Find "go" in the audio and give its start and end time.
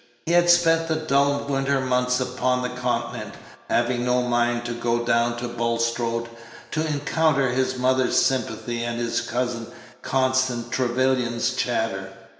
4.73-5.05